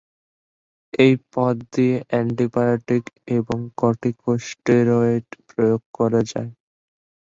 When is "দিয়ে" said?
1.73-1.95